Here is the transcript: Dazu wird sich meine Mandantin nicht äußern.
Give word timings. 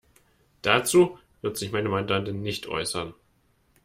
Dazu 0.63 1.19
wird 1.43 1.57
sich 1.57 1.71
meine 1.71 1.87
Mandantin 1.87 2.41
nicht 2.41 2.65
äußern. 2.65 3.13